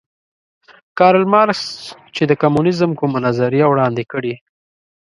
کارل 0.97 1.25
مارکس 1.33 1.61
چې 2.15 2.23
د 2.25 2.31
کمونیزم 2.41 2.91
کومه 2.99 3.17
نظریه 3.27 3.65
وړاندې 3.69 4.03
کړې 4.11 4.33